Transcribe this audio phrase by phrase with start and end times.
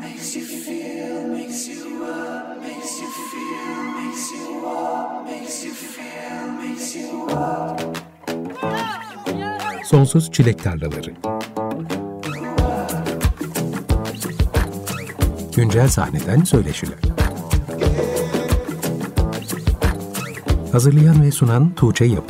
[0.00, 6.52] makes you feel, makes you up, makes you feel, makes you up, makes you feel,
[6.52, 7.80] makes you up.
[9.84, 11.12] Sonsuz Çilek Tarlaları
[15.56, 16.98] Güncel sahneden söyleşiler.
[20.72, 22.23] Hazırlayan ve sunan Tuğçe Yapıcı.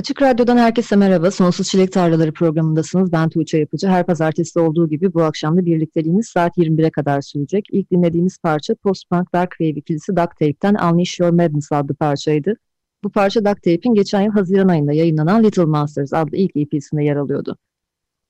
[0.00, 1.30] Açık Radyo'dan herkese merhaba.
[1.30, 3.12] Sonsuz Çilek Tarlaları programındasınız.
[3.12, 3.88] Ben Tuğçe Yapıcı.
[3.88, 7.66] Her pazartesi olduğu gibi bu akşam da birlikteliğimiz saat 21'e kadar sürecek.
[7.72, 12.54] İlk dinlediğimiz parça Post-Punk Dark Wave ikilisi Duct Tape'den Unleash Your Madness adlı parçaydı.
[13.04, 17.16] Bu parça Duct Tape'in geçen yıl Haziran ayında yayınlanan Little Monsters adlı ilk EP'sinde yer
[17.16, 17.56] alıyordu.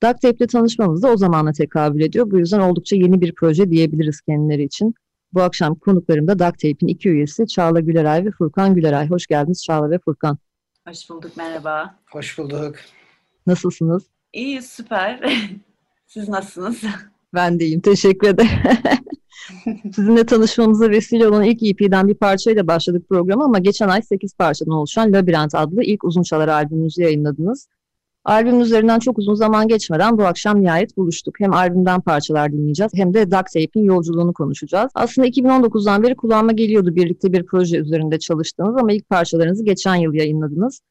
[0.03, 2.31] Duct Tape ile tanışmamız da o zamana tekabül ediyor.
[2.31, 4.93] Bu yüzden oldukça yeni bir proje diyebiliriz kendileri için.
[5.33, 9.09] Bu akşam konuklarım da Duct Tape'in iki üyesi Çağla Güleray ve Furkan Güleray.
[9.09, 10.37] Hoş geldiniz Çağla ve Furkan.
[10.87, 11.95] Hoş bulduk, merhaba.
[12.11, 12.75] Hoş bulduk.
[13.47, 14.03] Nasılsınız?
[14.33, 15.33] İyi, süper.
[16.07, 16.81] Siz nasılsınız?
[17.33, 18.49] Ben de iyiyim, teşekkür ederim.
[19.95, 24.73] Sizinle tanışmamıza vesile olan ilk EP'den bir parçayla başladık programı ama geçen ay 8 parçadan
[24.73, 27.67] oluşan Labirent adlı ilk uzun çalar albümünüzü yayınladınız.
[28.25, 31.39] Albümün üzerinden çok uzun zaman geçmeden bu akşam nihayet buluştuk.
[31.39, 34.91] Hem albümden parçalar dinleyeceğiz hem de Duct Tape'in yolculuğunu konuşacağız.
[34.95, 40.13] Aslında 2019'dan beri kulağıma geliyordu birlikte bir proje üzerinde çalıştığınız ama ilk parçalarınızı geçen yıl
[40.13, 40.81] yayınladınız.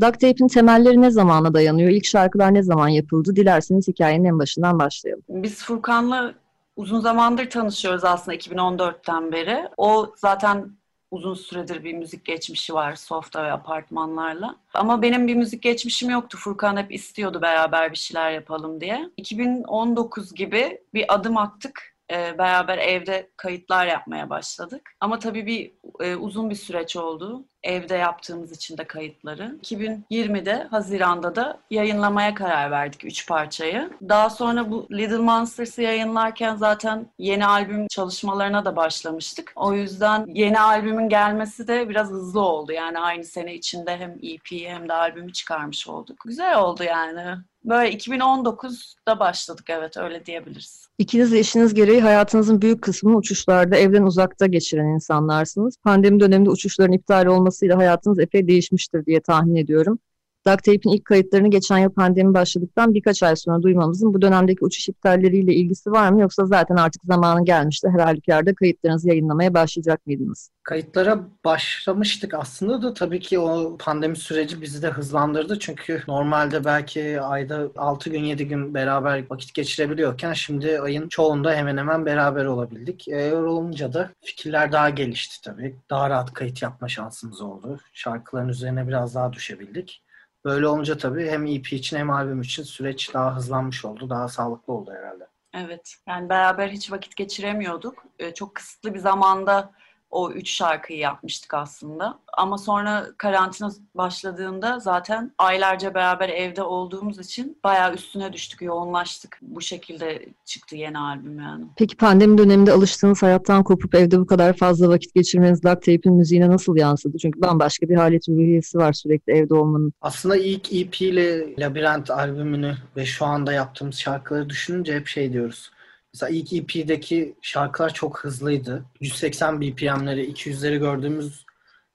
[0.00, 1.90] Duct Tape'in temelleri ne zamana dayanıyor?
[1.90, 3.36] İlk şarkılar ne zaman yapıldı?
[3.36, 5.24] Dilerseniz hikayenin en başından başlayalım.
[5.28, 6.34] Biz Furkan'la
[6.76, 9.68] uzun zamandır tanışıyoruz aslında 2014'ten beri.
[9.76, 10.76] O zaten
[11.12, 14.56] uzun süredir bir müzik geçmişi var Softa ve apartmanlarla.
[14.74, 16.38] Ama benim bir müzik geçmişim yoktu.
[16.38, 19.10] Furkan hep istiyordu beraber bir şeyler yapalım diye.
[19.16, 24.90] 2019 gibi bir adım attık e, beraber evde kayıtlar yapmaya başladık.
[25.00, 27.44] Ama tabii bir e, uzun bir süreç oldu.
[27.62, 29.56] Evde yaptığımız için de kayıtları.
[29.62, 33.90] 2020'de Haziran'da da yayınlamaya karar verdik üç parçayı.
[34.08, 39.52] Daha sonra bu Little Monsters'ı yayınlarken zaten yeni albüm çalışmalarına da başlamıştık.
[39.56, 42.72] O yüzden yeni albümün gelmesi de biraz hızlı oldu.
[42.72, 46.16] Yani aynı sene içinde hem EP hem de albümü çıkarmış olduk.
[46.24, 47.36] Güzel oldu yani.
[47.64, 50.88] Böyle 2019'da başladık evet öyle diyebiliriz.
[50.98, 55.76] İkiniz de işiniz gereği hayatınızın büyük kısmını uçuşlarda, evden uzakta geçiren insanlarsınız.
[55.84, 59.98] Pandemi döneminde uçuşların iptal olmasıyla hayatınız epey değişmiştir diye tahmin ediyorum.
[60.46, 64.88] Duct Tape'in ilk kayıtlarını geçen yıl pandemi başladıktan birkaç ay sonra duymamızın bu dönemdeki uçuş
[64.88, 66.20] iptalleriyle ilgisi var mı?
[66.20, 67.88] Yoksa zaten artık zamanı gelmişti.
[67.96, 70.50] Her halükarda kayıtlarınızı yayınlamaya başlayacak mıydınız?
[70.62, 75.58] Kayıtlara başlamıştık aslında da tabii ki o pandemi süreci bizi de hızlandırdı.
[75.58, 81.76] Çünkü normalde belki ayda 6 gün 7 gün beraber vakit geçirebiliyorken şimdi ayın çoğunda hemen
[81.76, 83.08] hemen beraber olabildik.
[83.08, 85.76] Öyle olunca da fikirler daha gelişti tabii.
[85.90, 87.78] Daha rahat kayıt yapma şansımız oldu.
[87.92, 90.02] Şarkıların üzerine biraz daha düşebildik.
[90.44, 94.10] Böyle olunca tabii hem EP için hem albüm için süreç daha hızlanmış oldu.
[94.10, 95.28] Daha sağlıklı oldu herhalde.
[95.54, 95.94] Evet.
[96.08, 98.04] Yani beraber hiç vakit geçiremiyorduk.
[98.18, 99.72] Ee, çok kısıtlı bir zamanda
[100.12, 102.18] o üç şarkıyı yapmıştık aslında.
[102.32, 109.38] Ama sonra karantina başladığında zaten aylarca beraber evde olduğumuz için bayağı üstüne düştük, yoğunlaştık.
[109.42, 111.64] Bu şekilde çıktı yeni albüm yani.
[111.76, 116.48] Peki pandemi döneminde alıştığınız hayattan kopup evde bu kadar fazla vakit geçirmeniz Duct Tape'in müziğine
[116.48, 117.18] nasıl yansıdı?
[117.18, 119.92] Çünkü bambaşka bir halet ruhiyesi var sürekli evde olmanın.
[120.02, 125.70] Aslında ilk EP ile Labirent albümünü ve şu anda yaptığımız şarkıları düşününce hep şey diyoruz
[126.14, 128.84] Mesela ilk EP'deki şarkılar çok hızlıydı.
[129.00, 131.46] 180 BPM'leri, 200'leri gördüğümüz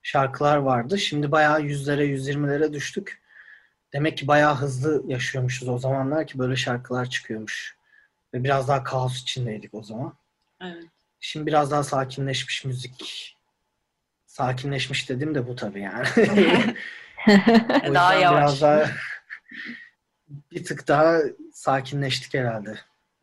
[0.02, 0.98] şarkılar vardı.
[0.98, 3.22] Şimdi bayağı 100'lere, 120'lere düştük.
[3.92, 7.76] Demek ki bayağı hızlı yaşıyormuşuz o zamanlar ki böyle şarkılar çıkıyormuş.
[8.34, 10.14] Ve biraz daha kaos içindeydik o zaman.
[10.62, 10.84] Evet.
[11.20, 13.34] Şimdi biraz daha sakinleşmiş müzik.
[14.26, 16.06] Sakinleşmiş dedim de bu tabii yani.
[17.94, 18.40] daha yavaş.
[18.40, 18.90] Biraz daha
[20.52, 21.18] bir tık daha
[21.52, 22.78] sakinleştik herhalde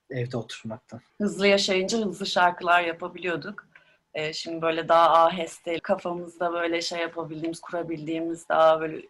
[0.09, 1.01] evde oturmaktan.
[1.21, 3.67] Hızlı yaşayınca hızlı şarkılar yapabiliyorduk.
[4.13, 9.01] Ee, şimdi böyle daha aheste, kafamızda böyle şey yapabildiğimiz, kurabildiğimiz daha böyle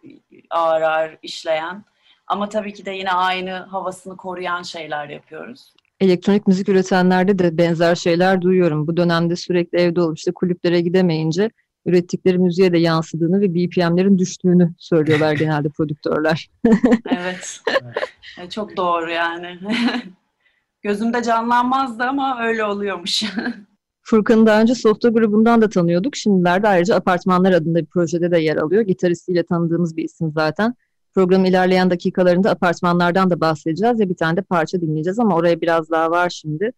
[0.50, 1.84] ağır ağır işleyen
[2.26, 5.74] ama tabii ki de yine aynı havasını koruyan şeyler yapıyoruz.
[6.00, 8.86] Elektronik müzik üretenlerde de benzer şeyler duyuyorum.
[8.86, 11.50] Bu dönemde sürekli evde olup işte kulüplere gidemeyince
[11.86, 16.48] ürettikleri müziğe de yansıdığını ve BPM'lerin düştüğünü söylüyorlar genelde prodüktörler.
[17.10, 17.60] evet.
[18.38, 18.50] evet.
[18.50, 19.58] Çok doğru yani.
[20.86, 23.22] gözümde canlanmazdı ama öyle oluyormuş.
[24.02, 26.16] Furkan'ı daha önce Softa grubundan da tanıyorduk.
[26.16, 28.82] Şimdilerde ayrıca Apartmanlar adında bir projede de yer alıyor.
[28.82, 30.74] Gitaristiyle tanıdığımız bir isim zaten.
[31.14, 35.90] Programın ilerleyen dakikalarında apartmanlardan da bahsedeceğiz ve bir tane de parça dinleyeceğiz ama oraya biraz
[35.90, 36.72] daha var şimdi.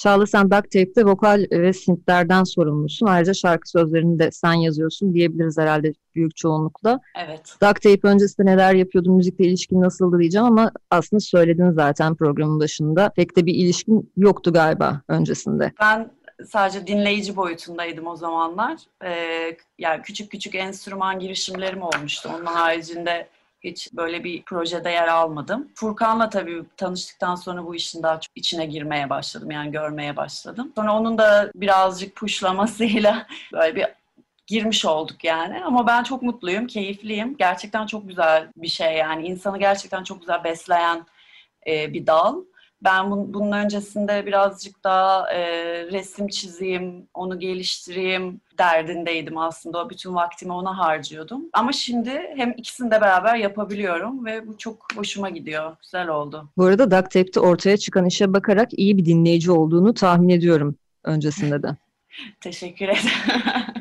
[0.00, 3.06] Çağla sen Duct Tape'de vokal ve synthlerden sorumlusun.
[3.06, 7.00] Ayrıca şarkı sözlerini de sen yazıyorsun diyebiliriz herhalde büyük çoğunlukla.
[7.26, 7.56] Evet.
[7.62, 13.10] Duct Tape öncesinde neler yapıyordun, müzikle ilişkin nasıldı diyeceğim ama aslında söyledin zaten programın başında.
[13.16, 15.72] Pek de bir ilişkin yoktu galiba öncesinde.
[15.80, 16.10] Ben
[16.46, 18.78] sadece dinleyici boyutundaydım o zamanlar.
[19.04, 22.30] Ee, yani küçük küçük enstrüman girişimlerim olmuştu.
[22.36, 23.28] Onun haricinde
[23.64, 25.68] hiç böyle bir projede yer almadım.
[25.74, 29.50] Furkan'la tabii tanıştıktan sonra bu işin daha çok içine girmeye başladım.
[29.50, 30.72] Yani görmeye başladım.
[30.74, 33.86] Sonra onun da birazcık puşlamasıyla böyle bir
[34.46, 35.64] girmiş olduk yani.
[35.64, 37.36] Ama ben çok mutluyum, keyifliyim.
[37.36, 39.26] Gerçekten çok güzel bir şey yani.
[39.26, 41.06] İnsanı gerçekten çok güzel besleyen
[41.66, 42.36] e, bir dal.
[42.84, 45.40] Ben bun, bunun öncesinde birazcık daha e,
[45.92, 49.84] resim çizeyim, onu geliştireyim derdindeydim aslında.
[49.84, 51.42] O bütün vaktimi ona harcıyordum.
[51.52, 55.76] Ama şimdi hem ikisini de beraber yapabiliyorum ve bu çok hoşuma gidiyor.
[55.82, 56.48] Güzel oldu.
[56.56, 61.62] Bu arada Duct Tape'de ortaya çıkan işe bakarak iyi bir dinleyici olduğunu tahmin ediyorum öncesinde
[61.62, 61.76] de.
[62.40, 63.74] Teşekkür ederim.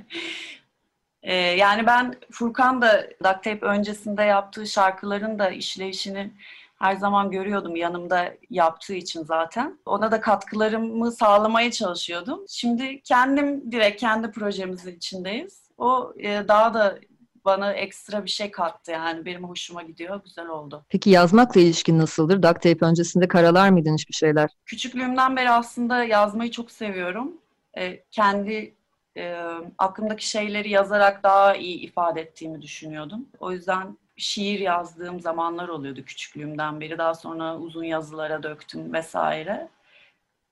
[1.23, 6.31] ee, yani ben Furkan da Duct Tape öncesinde yaptığı şarkıların da işleyişini
[6.79, 9.79] her zaman görüyordum yanımda yaptığı için zaten.
[9.85, 12.45] Ona da katkılarımı sağlamaya çalışıyordum.
[12.49, 15.61] Şimdi kendim direkt kendi projemizin içindeyiz.
[15.77, 16.99] O e, daha da
[17.45, 20.85] bana ekstra bir şey kattı yani benim hoşuma gidiyor, güzel oldu.
[20.89, 22.43] Peki yazmakla ilişkin nasıldır?
[22.43, 24.49] Duct Tape öncesinde karalar mıydın hiçbir şeyler?
[24.65, 27.33] Küçüklüğümden beri aslında yazmayı çok seviyorum.
[27.77, 28.73] E, kendi
[29.17, 29.35] e,
[29.77, 33.25] aklımdaki şeyleri yazarak daha iyi ifade ettiğimi düşünüyordum.
[33.39, 36.97] O yüzden şiir yazdığım zamanlar oluyordu küçüklüğümden beri.
[36.97, 39.67] Daha sonra uzun yazılara döktüm vesaire.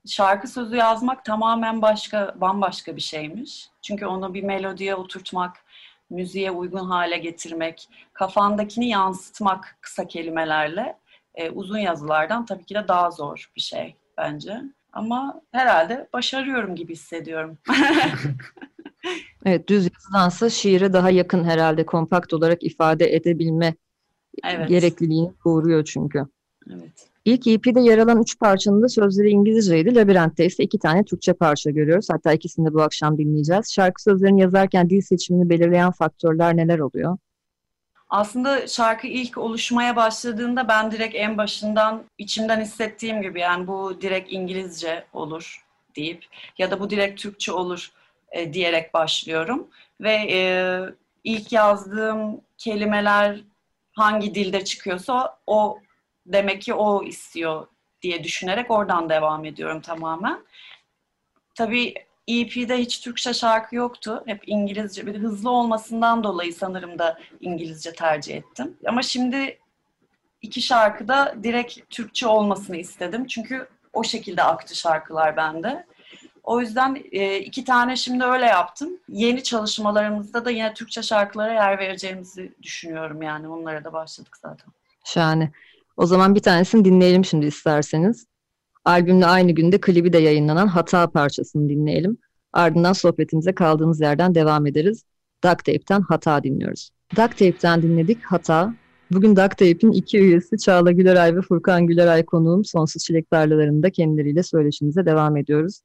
[0.07, 3.69] Şarkı sözü yazmak tamamen başka, bambaşka bir şeymiş.
[3.81, 5.65] Çünkü onu bir melodiye oturtmak,
[6.09, 10.97] müziğe uygun hale getirmek, kafandakini yansıtmak kısa kelimelerle
[11.35, 14.61] e, uzun yazılardan tabii ki de daha zor bir şey bence.
[14.93, 17.57] Ama herhalde başarıyorum gibi hissediyorum.
[19.45, 23.75] Evet, düz yazıdansa şiire daha yakın herhalde kompakt olarak ifade edebilme
[24.43, 24.69] Evet.
[24.69, 26.25] gerekliliğini doğuruyor çünkü.
[26.69, 27.09] Evet.
[27.25, 29.95] İlk EP'de yer alan üç parçanın da sözleri İngilizceydi.
[29.95, 32.07] Labirent'te ise iki tane Türkçe parça görüyoruz.
[32.11, 33.73] Hatta ikisini de bu akşam dinleyeceğiz.
[33.73, 37.17] Şarkı sözlerini yazarken dil seçimini belirleyen faktörler neler oluyor?
[38.09, 44.33] Aslında şarkı ilk oluşmaya başladığında ben direkt en başından içimden hissettiğim gibi yani bu direkt
[44.33, 45.65] İngilizce olur
[45.95, 46.25] deyip
[46.57, 47.91] ya da bu direkt Türkçe olur
[48.31, 49.67] e, diyerek başlıyorum
[50.01, 50.39] ve e,
[51.23, 53.43] ilk yazdığım kelimeler
[53.91, 55.79] hangi dilde çıkıyorsa o
[56.25, 57.67] demek ki o istiyor
[58.01, 60.43] diye düşünerek oradan devam ediyorum tamamen.
[61.55, 61.93] Tabii
[62.27, 64.23] EP'de hiç Türkçe şarkı yoktu.
[64.25, 65.05] Hep İngilizce.
[65.05, 68.77] Bir hızlı olmasından dolayı sanırım da İngilizce tercih ettim.
[68.87, 69.59] Ama şimdi
[70.41, 73.27] iki şarkıda direkt Türkçe olmasını istedim.
[73.27, 75.85] Çünkü o şekilde aktı şarkılar bende.
[76.47, 78.89] O yüzden e, iki tane şimdi öyle yaptım.
[79.09, 83.47] Yeni çalışmalarımızda da yine Türkçe şarkılara yer vereceğimizi düşünüyorum yani.
[83.47, 84.73] Onlara da başladık zaten.
[85.05, 85.51] Şahane.
[85.97, 88.27] O zaman bir tanesini dinleyelim şimdi isterseniz.
[88.85, 92.17] Albümle aynı günde klibi de yayınlanan Hata parçasını dinleyelim.
[92.53, 95.03] Ardından sohbetimize kaldığımız yerden devam ederiz.
[95.43, 96.89] Duct Tape'ten Hata dinliyoruz.
[97.11, 98.73] Duct Tape'ten dinledik Hata.
[99.11, 102.65] Bugün Duct Tape'in iki üyesi Çağla Güleray ve Furkan Güleray konuğum.
[102.65, 105.81] Sonsuz Çilek Tarlaları'nda kendileriyle söyleşimize devam ediyoruz.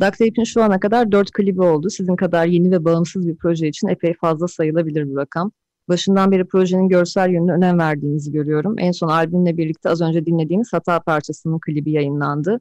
[0.00, 1.90] Duct Tape'in şu ana kadar dört klibi oldu.
[1.90, 5.52] Sizin kadar yeni ve bağımsız bir proje için epey fazla sayılabilir bu rakam.
[5.88, 8.74] Başından beri projenin görsel yönüne önem verdiğinizi görüyorum.
[8.78, 12.60] En son albümle birlikte az önce dinlediğiniz Hata parçasının klibi yayınlandı.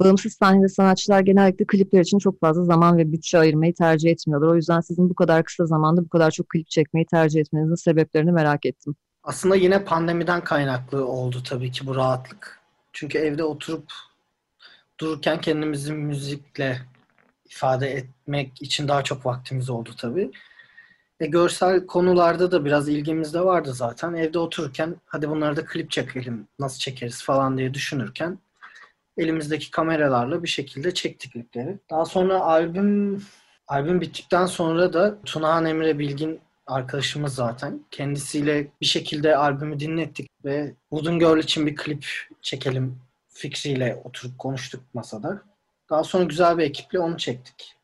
[0.00, 4.48] Bağımsız sahnede sanatçılar genellikle klipler için çok fazla zaman ve bütçe ayırmayı tercih etmiyorlar.
[4.48, 8.32] O yüzden sizin bu kadar kısa zamanda bu kadar çok klip çekmeyi tercih etmenizin sebeplerini
[8.32, 8.94] merak ettim.
[9.22, 12.60] Aslında yine pandemiden kaynaklı oldu tabii ki bu rahatlık.
[12.92, 13.84] Çünkü evde oturup
[15.00, 16.80] dururken kendimizi müzikle
[17.44, 20.30] ifade etmek için daha çok vaktimiz oldu tabii.
[21.20, 24.14] E, görsel konularda da biraz ilgimiz de vardı zaten.
[24.14, 28.38] Evde otururken hadi bunları da klip çekelim, nasıl çekeriz falan diye düşünürken
[29.16, 31.78] elimizdeki kameralarla bir şekilde çektik klipleri.
[31.90, 33.22] Daha sonra albüm
[33.68, 37.84] albüm bittikten sonra da Tunahan Emre Bilgin arkadaşımız zaten.
[37.90, 42.06] Kendisiyle bir şekilde albümü dinlettik ve Wooden Girl için bir klip
[42.42, 42.98] çekelim
[43.34, 45.42] fikriyle oturup konuştuk masada.
[45.90, 47.74] Daha sonra güzel bir ekiple onu çektik.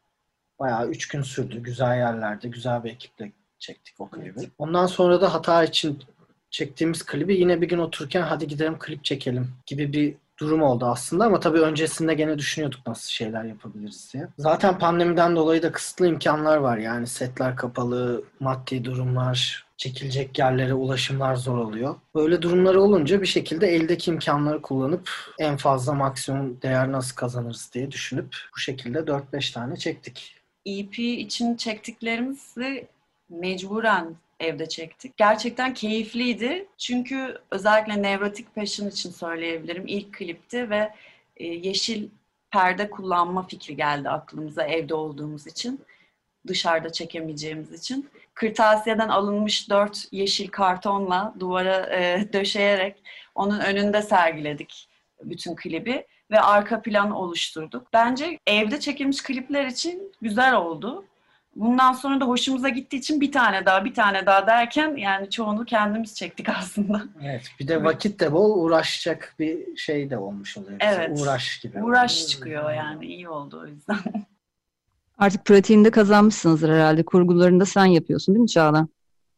[0.58, 1.62] Bayağı üç gün sürdü.
[1.62, 4.50] Güzel yerlerde, güzel bir ekiple çektik o klibi.
[4.58, 6.02] Ondan sonra da hata için
[6.50, 11.24] çektiğimiz klibi yine bir gün otururken hadi gidelim klip çekelim gibi bir durum oldu aslında
[11.24, 14.28] ama tabii öncesinde gene düşünüyorduk nasıl şeyler yapabiliriz diye.
[14.38, 21.34] Zaten pandemiden dolayı da kısıtlı imkanlar var yani setler kapalı, maddi durumlar, çekilecek yerlere ulaşımlar
[21.34, 21.94] zor oluyor.
[22.14, 27.90] Böyle durumları olunca bir şekilde eldeki imkanları kullanıp en fazla maksimum değer nasıl kazanırız diye
[27.90, 30.36] düşünüp bu şekilde 4-5 tane çektik.
[30.66, 32.86] EP için çektiklerimizi
[33.28, 35.16] mecburen evde çektik.
[35.16, 36.66] Gerçekten keyifliydi.
[36.78, 39.84] Çünkü özellikle Nevrotic Passion için söyleyebilirim.
[39.86, 40.94] İlk klipti ve
[41.36, 42.08] e, yeşil
[42.50, 45.80] perde kullanma fikri geldi aklımıza evde olduğumuz için.
[46.46, 48.10] Dışarıda çekemeyeceğimiz için.
[48.34, 52.96] Kırtasiyeden alınmış dört yeşil kartonla duvara e, döşeyerek
[53.34, 54.88] onun önünde sergiledik
[55.22, 57.86] bütün klibi ve arka plan oluşturduk.
[57.92, 61.04] Bence evde çekilmiş klipler için güzel oldu.
[61.60, 65.64] Bundan sonra da hoşumuza gittiği için bir tane daha bir tane daha derken yani çoğunu
[65.64, 67.02] kendimiz çektik aslında.
[67.24, 70.80] Evet bir de vakit de bol uğraşacak bir şey de olmuş oluyor.
[70.80, 70.90] bize.
[70.90, 71.20] Evet.
[71.20, 71.82] Uğraş gibi.
[71.82, 73.98] Uğraş çıkıyor yani iyi oldu o yüzden.
[75.18, 77.02] Artık pratiğini de kazanmışsınızdır herhalde.
[77.02, 78.88] Kurgularını da sen yapıyorsun değil mi Çağla?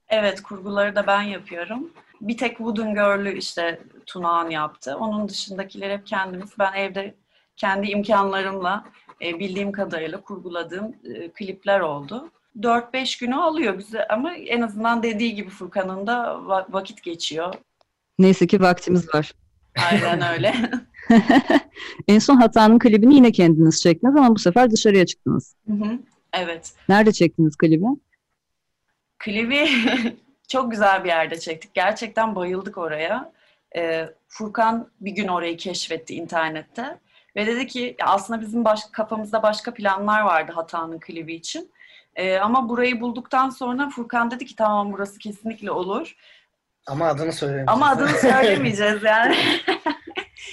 [0.09, 1.91] Evet kurguları da ben yapıyorum.
[2.21, 4.97] Bir tek Wooden Girl'ü işte Tunağan yaptı.
[4.97, 6.51] Onun dışındakileri hep kendimiz.
[6.59, 7.15] Ben evde
[7.57, 8.85] kendi imkanlarımla
[9.23, 12.31] e, bildiğim kadarıyla kurguladığım e, klipler oldu.
[12.61, 17.55] 4-5 günü alıyor bize ama en azından dediği gibi Furkan'ın da va- vakit geçiyor.
[18.19, 19.33] Neyse ki vaktimiz var.
[19.91, 20.55] Aynen öyle.
[22.09, 25.57] En son Hata'nın klibini yine kendiniz çektiniz ama bu sefer dışarıya çıktınız.
[25.67, 25.99] Hı hı.
[26.33, 26.73] evet.
[26.89, 27.85] Nerede çektiniz klibi?
[29.19, 29.69] Klibi
[30.49, 31.75] çok güzel bir yerde çektik.
[31.75, 33.33] Gerçekten bayıldık oraya.
[33.77, 36.99] Ee, Furkan bir gün orayı keşfetti internette.
[37.37, 41.73] Ve dedi ki "Ya aslında bizim baş, kafamızda başka planlar vardı Hata'nın klibi için.
[42.17, 46.17] Ee, ama burayı bulduktan sonra Furkan dedi ki tamam burası kesinlikle olur.
[46.87, 47.69] Ama adını söylemeyeceğiz.
[47.69, 49.37] Ama adını söylemeyeceğiz yani.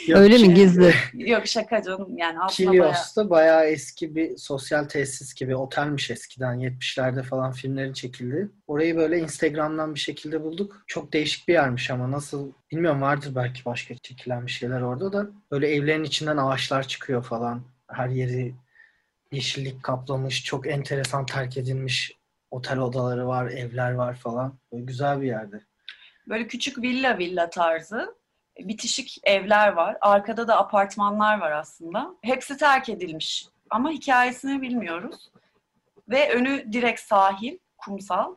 [0.09, 0.93] Yok, Öyle mi gizli?
[1.13, 2.91] Yok şaka canım yani aslında bayağı...
[2.91, 8.49] Kilios'ta bayağı eski bir sosyal tesis gibi otelmiş eskiden 70'lerde falan filmlerin çekildi.
[8.67, 10.83] Orayı böyle Instagram'dan bir şekilde bulduk.
[10.87, 15.27] Çok değişik bir yermiş ama nasıl bilmiyorum vardır belki başka çekilen bir şeyler orada da.
[15.51, 17.61] Böyle evlerin içinden ağaçlar çıkıyor falan.
[17.87, 18.53] Her yeri
[19.31, 20.43] yeşillik kaplamış.
[20.43, 22.19] Çok enteresan terk edilmiş
[22.51, 24.59] otel odaları var, evler var falan.
[24.71, 25.61] Böyle güzel bir yerde.
[26.27, 28.18] Böyle küçük villa villa tarzı
[28.67, 29.97] bitişik evler var.
[30.01, 32.11] Arkada da apartmanlar var aslında.
[32.21, 35.29] Hepsi terk edilmiş ama hikayesini bilmiyoruz.
[36.09, 38.35] Ve önü direkt sahil, kumsal.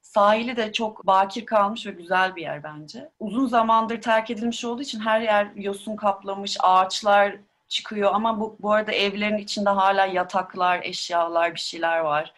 [0.00, 3.10] Sahili de çok bakir kalmış ve güzel bir yer bence.
[3.20, 7.36] Uzun zamandır terk edilmiş olduğu için her yer yosun kaplamış, ağaçlar
[7.68, 12.34] çıkıyor ama bu, bu arada evlerin içinde hala yataklar, eşyalar, bir şeyler var.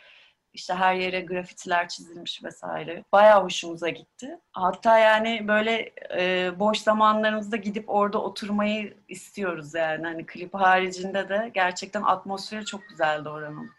[0.55, 3.05] İşte her yere grafitiler çizilmiş vesaire.
[3.13, 4.39] Bayağı hoşumuza gitti.
[4.53, 10.07] Hatta yani böyle e, boş zamanlarımızda gidip orada oturmayı istiyoruz yani.
[10.07, 13.71] Hani klip haricinde de gerçekten atmosferi çok güzeldi oranın.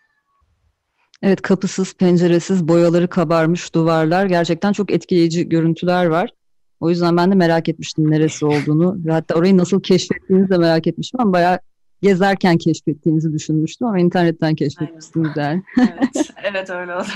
[1.22, 4.26] Evet kapısız, penceresiz, boyaları kabarmış duvarlar.
[4.26, 6.30] Gerçekten çok etkileyici görüntüler var.
[6.80, 8.98] O yüzden ben de merak etmiştim neresi olduğunu.
[9.10, 11.60] Hatta orayı nasıl keşfettiğinizi de merak etmiştim ama bayağı
[12.02, 15.64] gezerken keşfettiğinizi düşünmüştüm ama internetten keşfetmişsiniz yani.
[15.78, 17.08] Evet, evet öyle oldu.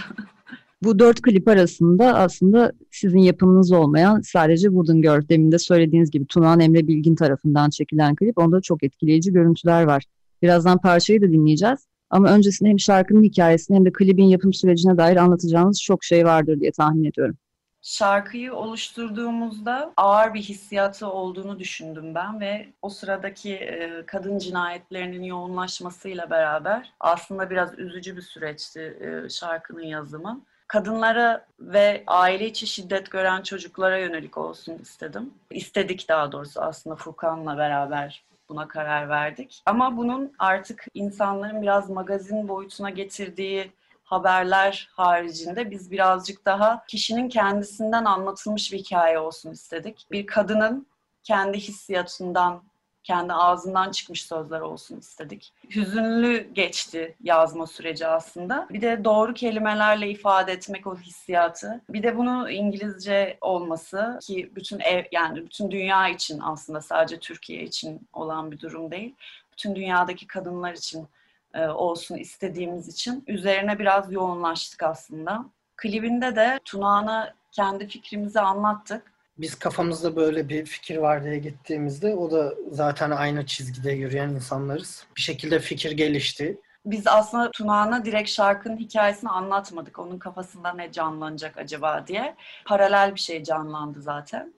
[0.83, 6.25] Bu dört klip arasında aslında sizin yapımınız olmayan sadece Wooden Girl demin de söylediğiniz gibi
[6.25, 8.37] Tunağan Emre Bilgin tarafından çekilen klip.
[8.37, 10.03] Onda çok etkileyici görüntüler var.
[10.41, 11.79] Birazdan parçayı da dinleyeceğiz.
[12.09, 16.59] Ama öncesinde hem şarkının hikayesini hem de klibin yapım sürecine dair anlatacağınız çok şey vardır
[16.59, 17.37] diye tahmin ediyorum.
[17.85, 26.29] Şarkıyı oluşturduğumuzda ağır bir hissiyatı olduğunu düşündüm ben ve o sıradaki e, kadın cinayetlerinin yoğunlaşmasıyla
[26.29, 30.41] beraber aslında biraz üzücü bir süreçti e, şarkının yazımı.
[30.67, 35.33] Kadınlara ve aile içi şiddet gören çocuklara yönelik olsun istedim.
[35.49, 39.63] İstedik daha doğrusu aslında Furkan'la beraber buna karar verdik.
[39.65, 43.71] Ama bunun artık insanların biraz magazin boyutuna getirdiği
[44.05, 50.07] haberler haricinde biz birazcık daha kişinin kendisinden anlatılmış bir hikaye olsun istedik.
[50.11, 50.87] Bir kadının
[51.23, 52.63] kendi hissiyatından,
[53.03, 55.53] kendi ağzından çıkmış sözler olsun istedik.
[55.75, 58.67] Hüzünlü geçti yazma süreci aslında.
[58.69, 61.81] Bir de doğru kelimelerle ifade etmek o hissiyatı.
[61.89, 67.63] Bir de bunu İngilizce olması ki bütün ev yani bütün dünya için aslında sadece Türkiye
[67.63, 69.15] için olan bir durum değil.
[69.51, 71.07] Bütün dünyadaki kadınlar için
[71.61, 75.45] olsun istediğimiz için üzerine biraz yoğunlaştık aslında.
[75.77, 79.15] Klibinde de Tunağan'a kendi fikrimizi anlattık.
[79.37, 85.07] Biz kafamızda böyle bir fikir var diye gittiğimizde o da zaten aynı çizgide yürüyen insanlarız.
[85.15, 86.57] Bir şekilde fikir gelişti.
[86.85, 89.99] Biz aslında Tunağan'a direkt şarkının hikayesini anlatmadık.
[89.99, 92.35] Onun kafasında ne canlanacak acaba diye.
[92.65, 94.53] Paralel bir şey canlandı zaten.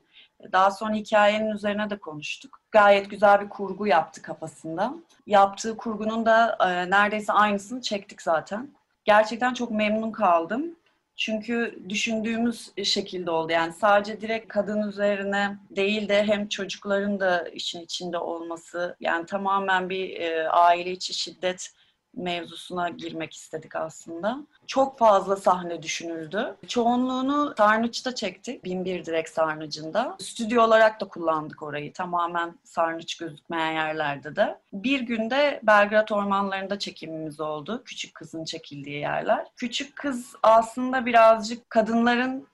[0.51, 2.61] Daha sonra hikayenin üzerine de konuştuk.
[2.71, 4.93] Gayet güzel bir kurgu yaptı kafasında.
[5.27, 8.69] Yaptığı kurgunun da e, neredeyse aynısını çektik zaten.
[9.05, 10.75] Gerçekten çok memnun kaldım.
[11.15, 13.51] Çünkü düşündüğümüz şekilde oldu.
[13.51, 18.95] Yani sadece direkt kadın üzerine değil de hem çocukların da işin içinde olması.
[18.99, 21.71] Yani tamamen bir e, aile içi şiddet
[22.15, 24.37] mevzusuna girmek istedik aslında.
[24.67, 26.55] Çok fazla sahne düşünüldü.
[26.67, 28.63] Çoğunluğunu Sarnıç'ta çektik.
[28.63, 30.17] Binbir Direk Sarnıcı'nda.
[30.19, 31.93] Stüdyo olarak da kullandık orayı.
[31.93, 34.59] Tamamen Sarnıç gözükmeyen yerlerde de.
[34.73, 37.81] Bir günde Belgrad ormanlarında çekimimiz oldu.
[37.85, 39.47] Küçük kızın çekildiği yerler.
[39.55, 42.47] Küçük kız aslında birazcık kadınların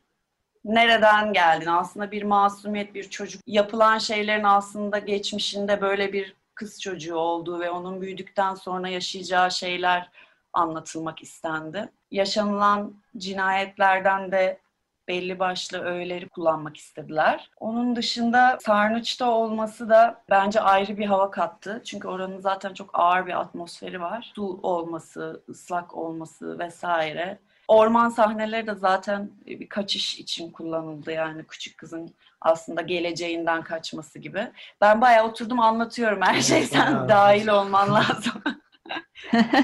[0.65, 1.67] nereden geldin?
[1.67, 3.41] Aslında bir masumiyet, bir çocuk.
[3.47, 10.09] Yapılan şeylerin aslında geçmişinde böyle bir kız çocuğu olduğu ve onun büyüdükten sonra yaşayacağı şeyler
[10.53, 11.89] anlatılmak istendi.
[12.11, 14.59] Yaşanılan cinayetlerden de
[15.07, 17.51] belli başlı öğeleri kullanmak istediler.
[17.59, 21.81] Onun dışında Sarnıç'ta olması da bence ayrı bir hava kattı.
[21.85, 24.31] Çünkü oranın zaten çok ağır bir atmosferi var.
[24.35, 27.39] Su olması, ıslak olması vesaire.
[27.67, 34.47] Orman sahneleri de zaten bir kaçış için kullanıldı yani küçük kızın aslında geleceğinden kaçması gibi.
[34.81, 38.33] Ben bayağı oturdum anlatıyorum her şey sen dahil olman lazım.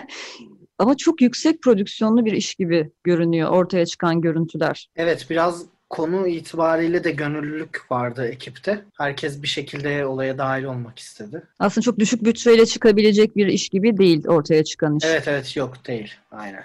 [0.79, 4.89] Ama çok yüksek prodüksiyonlu bir iş gibi görünüyor ortaya çıkan görüntüler.
[4.95, 8.86] Evet biraz konu itibariyle de gönüllülük vardı ekipte.
[8.98, 11.43] Herkes bir şekilde olaya dahil olmak istedi.
[11.59, 15.03] Aslında çok düşük bütçeyle çıkabilecek bir iş gibi değil ortaya çıkan iş.
[15.05, 16.13] Evet evet yok değil.
[16.31, 16.63] Aynen.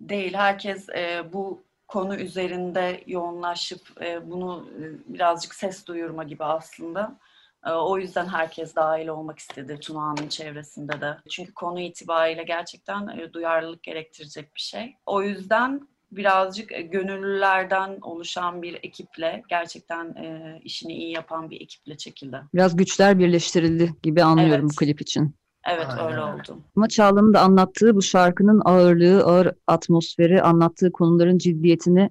[0.00, 0.34] Değil.
[0.34, 7.18] Herkes e, bu konu üzerinde yoğunlaşıp e, bunu e, birazcık ses duyurma gibi aslında.
[7.66, 11.16] E, o yüzden herkes dahil olmak istedi Tuna'nın çevresinde de.
[11.30, 14.96] Çünkü konu itibariyle gerçekten e, duyarlılık gerektirecek bir şey.
[15.06, 21.96] O yüzden birazcık e, gönüllülerden oluşan bir ekiple, gerçekten e, işini iyi yapan bir ekiple
[21.96, 22.40] çekildi.
[22.54, 24.70] Biraz güçler birleştirildi gibi anlıyorum Evet.
[24.72, 25.34] bu klip için.
[25.66, 26.58] Evet Aynen öyle oldu.
[26.76, 32.10] Ama Çağla'nın da anlattığı bu şarkının ağırlığı, ağır atmosferi, anlattığı konuların ciddiyetini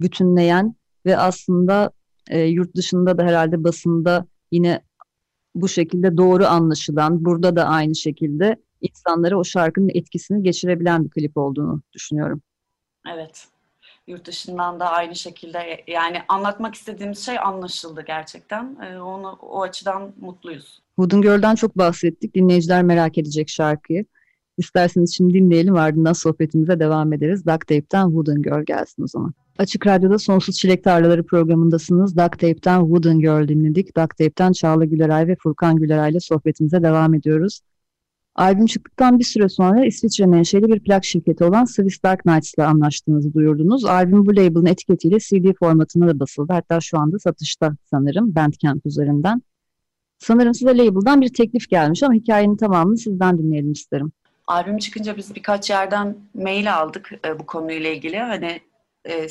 [0.00, 0.74] bütünleyen
[1.06, 1.90] ve aslında
[2.30, 4.80] e, yurt dışında da herhalde basında yine
[5.54, 11.36] bu şekilde doğru anlaşılan, burada da aynı şekilde insanlara o şarkının etkisini geçirebilen bir klip
[11.36, 12.42] olduğunu düşünüyorum.
[13.14, 13.48] Evet.
[14.06, 18.76] Yurt dışından da aynı şekilde yani anlatmak istediğimiz şey anlaşıldı gerçekten.
[18.82, 20.83] Ee, onu o açıdan mutluyuz.
[20.96, 22.34] Wooden Girl'den çok bahsettik.
[22.34, 24.04] Dinleyiciler merak edecek şarkıyı.
[24.58, 27.46] İsterseniz şimdi dinleyelim ardından sohbetimize devam ederiz.
[27.46, 29.32] Duct Tape'den Wooden Girl gelsin o zaman.
[29.58, 32.16] Açık Radyo'da Sonsuz Çilek Tarlaları programındasınız.
[32.16, 33.96] Duct Tape'den Wooden Girl dinledik.
[33.96, 37.60] Duct Tape'den Çağla Güleray ve Furkan Güleray ile sohbetimize devam ediyoruz.
[38.34, 43.34] Albüm çıktıktan bir süre sonra İsviçre menşeli bir plak şirketi olan Swiss Dark Knights'la anlaştığınızı
[43.34, 43.84] duyurdunuz.
[43.84, 46.52] Albüm bu label'ın etiketiyle CD formatına da basıldı.
[46.52, 49.42] Hatta şu anda satışta sanırım Bandcamp üzerinden.
[50.18, 54.12] Sanırım size label'dan bir teklif gelmiş ama hikayenin tamamını sizden dinleyelim isterim.
[54.46, 58.18] Albüm çıkınca biz birkaç yerden mail aldık e, bu konuyla ilgili.
[58.18, 58.60] Hani
[59.08, 59.26] e,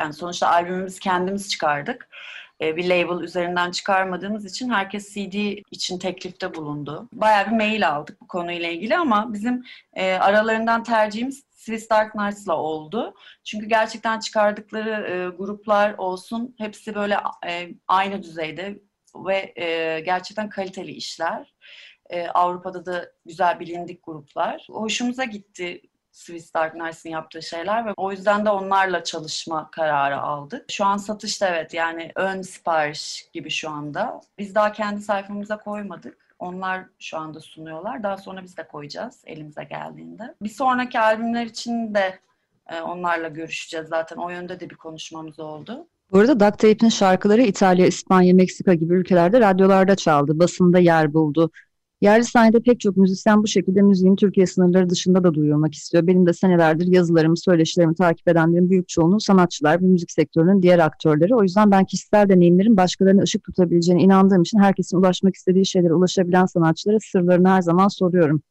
[0.00, 2.08] yani sonuçta albümümüzü kendimiz çıkardık.
[2.60, 5.34] E, bir label üzerinden çıkarmadığımız için herkes CD
[5.70, 7.08] için teklifte bulundu.
[7.12, 12.56] Bayağı bir mail aldık bu konuyla ilgili ama bizim e, aralarından tercihimiz Swiss Dark Knights'la
[12.56, 13.14] oldu.
[13.44, 18.78] Çünkü gerçekten çıkardıkları e, gruplar olsun hepsi böyle e, aynı düzeyde
[19.24, 21.54] ve e, gerçekten kaliteli işler.
[22.10, 24.66] E, Avrupa'da da güzel bilindik gruplar.
[24.70, 25.82] Hoşumuza gitti
[26.16, 30.72] Swiss Dark Knights'ın yaptığı şeyler ve o yüzden de onlarla çalışma kararı aldık.
[30.72, 34.20] Şu an satışta evet yani ön sipariş gibi şu anda.
[34.38, 36.34] Biz daha kendi sayfamıza koymadık.
[36.38, 38.02] Onlar şu anda sunuyorlar.
[38.02, 40.34] Daha sonra biz de koyacağız elimize geldiğinde.
[40.42, 42.18] Bir sonraki albümler için de
[42.70, 44.16] e, onlarla görüşeceğiz zaten.
[44.16, 45.86] O yönde de bir konuşmamız oldu.
[46.12, 51.50] Bu arada Duct Tape'in şarkıları İtalya, İspanya, Meksika gibi ülkelerde radyolarda çaldı, basında yer buldu.
[52.00, 56.06] Yerli sahnede pek çok müzisyen bu şekilde müziğin Türkiye sınırları dışında da duyurmak istiyor.
[56.06, 61.34] Benim de senelerdir yazılarımı, söyleşilerimi takip edenlerin büyük çoğunluğu sanatçılar ve müzik sektörünün diğer aktörleri.
[61.34, 66.46] O yüzden ben kişisel deneyimlerin başkalarına ışık tutabileceğine inandığım için herkesin ulaşmak istediği şeylere ulaşabilen
[66.46, 68.42] sanatçılara sırlarını her zaman soruyorum.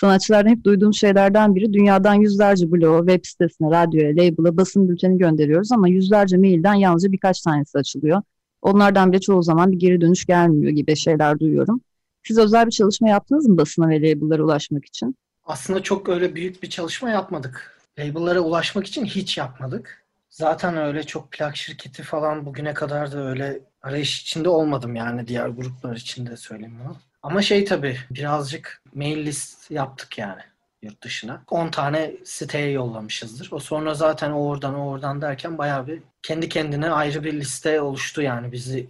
[0.00, 5.72] Sanatçılardan hep duyduğum şeylerden biri dünyadan yüzlerce bloğa, web sitesine, radyoya, label'a, basın bülteni gönderiyoruz
[5.72, 8.22] ama yüzlerce mailden yalnızca birkaç tanesi açılıyor.
[8.62, 11.80] Onlardan bile çoğu zaman bir geri dönüş gelmiyor gibi şeyler duyuyorum.
[12.26, 15.16] Siz özel bir çalışma yaptınız mı basına ve label'lara ulaşmak için?
[15.44, 17.80] Aslında çok öyle büyük bir çalışma yapmadık.
[17.98, 20.04] Label'lara ulaşmak için hiç yapmadık.
[20.30, 25.48] Zaten öyle çok plak şirketi falan bugüne kadar da öyle arayış içinde olmadım yani diğer
[25.48, 26.96] gruplar için de söyleyeyim bunu.
[27.22, 30.42] Ama şey tabii birazcık mail list yaptık yani.
[30.82, 31.42] yurt dışına.
[31.50, 33.48] 10 tane siteye yollamışızdır.
[33.52, 37.80] O sonra zaten o oradan o oradan derken bayağı bir kendi kendine ayrı bir liste
[37.80, 38.88] oluştu yani bizi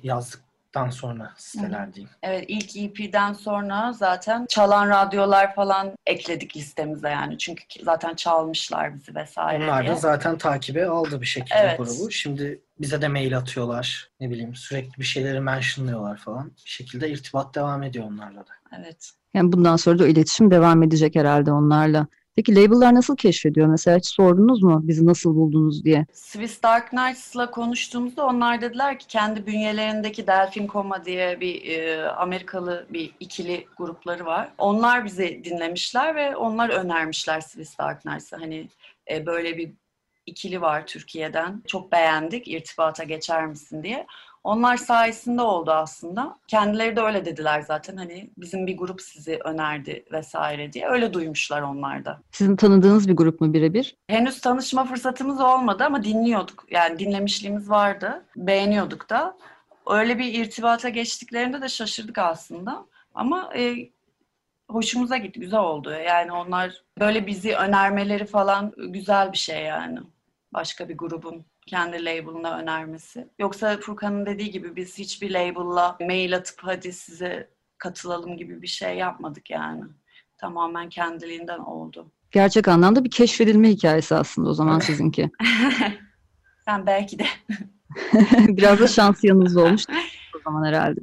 [0.77, 2.11] yazdıktan sonra siteler diyeyim.
[2.23, 7.39] Evet ilk EP'den sonra zaten çalan radyolar falan ekledik listemize yani.
[7.39, 9.93] Çünkü zaten çalmışlar bizi vesaire Onlar diye.
[9.93, 11.79] da zaten takibe aldı bir şekilde Evet.
[11.79, 12.11] grubu.
[12.11, 14.11] Şimdi bize de mail atıyorlar.
[14.21, 16.47] Ne bileyim sürekli bir şeyleri mentionlıyorlar falan.
[16.47, 18.53] Bir şekilde irtibat devam ediyor onlarla da.
[18.79, 19.11] Evet.
[19.35, 22.07] Yani bundan sonra da iletişim devam edecek herhalde onlarla.
[22.37, 23.67] Peki label'lar nasıl keşfediyor?
[23.67, 26.07] Mesela hiç sordunuz mu bizi nasıl buldunuz diye?
[26.13, 32.87] Swiss Dark Knights'la konuştuğumuzda onlar dediler ki kendi bünyelerindeki Delfin Coma diye bir e, Amerikalı
[32.91, 34.53] bir ikili grupları var.
[34.59, 38.37] Onlar bizi dinlemişler ve onlar önermişler Swiss Dark Knights'ı.
[38.37, 38.69] Hani
[39.11, 39.73] e, böyle bir
[40.27, 41.63] ikili var Türkiye'den.
[41.67, 44.07] Çok beğendik, irtibata geçer misin diye.
[44.45, 46.39] Onlar sayesinde oldu aslında.
[46.49, 50.89] Kendileri de öyle dediler zaten hani bizim bir grup sizi önerdi vesaire diye.
[50.89, 52.21] Öyle duymuşlar onlar da.
[52.33, 53.97] Sizin tanıdığınız bir grup mu birebir?
[54.09, 56.67] Henüz tanışma fırsatımız olmadı ama dinliyorduk.
[56.71, 58.25] Yani dinlemişliğimiz vardı.
[58.37, 59.37] Beğeniyorduk da.
[59.87, 62.87] Öyle bir irtibata geçtiklerinde de şaşırdık aslında.
[63.15, 63.91] Ama e,
[64.71, 65.41] hoşumuza gitti.
[65.41, 65.91] Güzel oldu.
[65.91, 69.99] Yani onlar böyle bizi önermeleri falan güzel bir şey yani.
[70.53, 73.29] Başka bir grubun kendi label'ına önermesi.
[73.39, 78.97] Yoksa Furkan'ın dediği gibi biz hiçbir label'la mail atıp hadi size katılalım gibi bir şey
[78.97, 79.83] yapmadık yani.
[80.39, 82.13] Tamamen kendiliğinden oldu.
[82.31, 85.31] Gerçek anlamda bir keşfedilme hikayesi aslında o zaman sizinki.
[86.67, 87.27] Ben belki de.
[88.49, 89.85] Biraz da şans yanınızda olmuş
[90.37, 91.01] o zaman herhalde.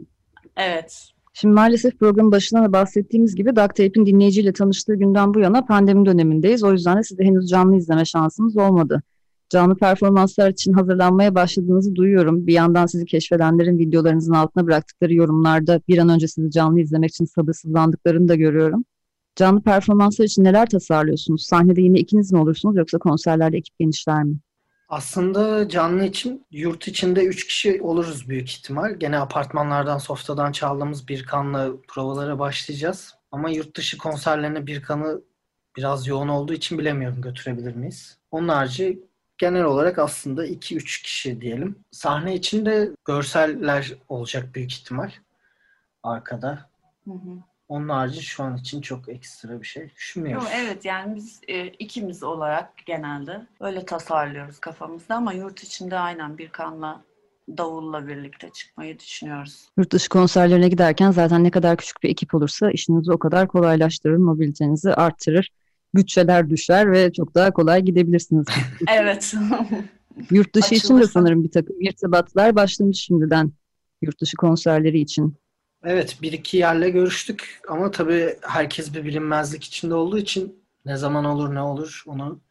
[0.58, 1.12] Evet.
[1.34, 6.06] Şimdi maalesef programın başında da bahsettiğimiz gibi Duct Tape'in dinleyiciyle tanıştığı günden bu yana pandemi
[6.06, 6.63] dönemindeyiz.
[6.63, 9.04] O yüzden de size henüz canlı izleme şansınız olmadı.
[9.49, 12.47] Canlı performanslar için hazırlanmaya başladığınızı duyuyorum.
[12.47, 17.25] Bir yandan sizi keşfedenlerin videolarınızın altına bıraktıkları yorumlarda bir an önce sizi canlı izlemek için
[17.25, 18.86] sabırsızlandıklarını da görüyorum.
[19.36, 21.45] Canlı performanslar için neler tasarlıyorsunuz?
[21.45, 24.38] Sahnede yine ikiniz mi olursunuz yoksa konserlerde ekip genişler mi?
[24.89, 28.95] Aslında canlı için yurt içinde 3 kişi oluruz büyük ihtimal.
[28.95, 33.15] Gene apartmanlardan, softadan çaldığımız bir kanla provalara başlayacağız.
[33.31, 35.21] Ama yurt dışı konserlerine bir kanı
[35.77, 38.17] biraz yoğun olduğu için bilemiyorum götürebilir miyiz.
[38.31, 39.07] Onun harici
[39.38, 41.80] genel olarak aslında 2-3 kişi diyelim.
[41.91, 45.12] Sahne içinde görseller olacak büyük ihtimal
[46.04, 46.69] arkada.
[47.06, 47.38] Hı hı.
[47.67, 50.43] Onun harici şu an için çok ekstra bir şey düşünmüyoruz.
[50.43, 56.38] Yo, evet yani biz e, ikimiz olarak genelde öyle tasarlıyoruz kafamızda ama yurt içinde aynen
[56.38, 57.02] bir kanla
[57.58, 59.69] davulla birlikte çıkmayı düşünüyoruz.
[59.78, 64.17] Yurt dışı konserlerine giderken zaten ne kadar küçük bir ekip olursa işinizi o kadar kolaylaştırır,
[64.17, 65.52] mobilitenizi arttırır,
[65.95, 68.45] bütçeler düşer ve çok daha kolay gidebilirsiniz.
[68.91, 69.34] Evet.
[70.32, 71.12] Yurt dışı için de Açılırsa.
[71.12, 73.52] sanırım bir takım irtibatlar başlamış şimdiden
[74.02, 75.36] yurt dışı konserleri için.
[75.84, 81.26] Evet bir iki yerle görüştük ama tabii herkes bir bilinmezlik içinde olduğu için ne zaman
[81.26, 82.41] olur ne olur onu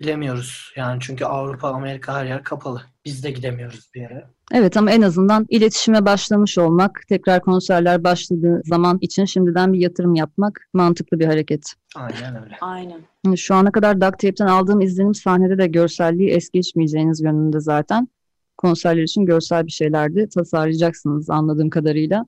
[0.00, 0.72] bilemiyoruz.
[0.76, 2.82] Yani çünkü Avrupa, Amerika her yer kapalı.
[3.04, 4.30] Biz de gidemiyoruz bir yere.
[4.52, 10.14] Evet ama en azından iletişime başlamış olmak, tekrar konserler başladığı zaman için şimdiden bir yatırım
[10.14, 11.72] yapmak mantıklı bir hareket.
[11.96, 12.56] Aynen öyle.
[12.60, 13.00] aynen.
[13.36, 18.08] Şu ana kadar Duct Tape'ten aldığım izlenim sahnede de görselliği es geçmeyeceğiniz yönünde zaten.
[18.56, 22.26] Konserler için görsel bir şeyler de tasarlayacaksınız anladığım kadarıyla.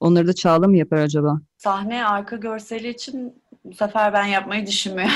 [0.00, 1.40] Onları da Çağla mı yapar acaba?
[1.56, 5.14] Sahne arka görseli için bu sefer ben yapmayı düşünmüyorum.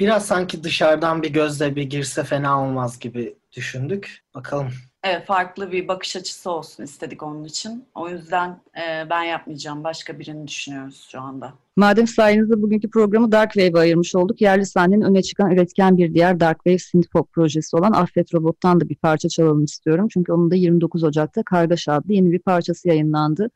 [0.00, 4.24] Biraz sanki dışarıdan bir gözle bir girse fena olmaz gibi düşündük.
[4.34, 4.68] Bakalım.
[5.04, 7.84] Evet farklı bir bakış açısı olsun istedik onun için.
[7.94, 9.84] O yüzden e, ben yapmayacağım.
[9.84, 11.52] Başka birini düşünüyoruz şu anda.
[11.76, 16.40] Madem sayenizde bugünkü programı Dark Wave'e ayırmış olduk, yerli sahnenin öne çıkan üretken bir diğer
[16.40, 20.08] Dark Wave synthpop projesi olan Affet Robot'tan da bir parça çalalım istiyorum.
[20.12, 23.50] Çünkü onun da 29 Ocak'ta Kargaş adlı yeni bir parçası yayınlandı.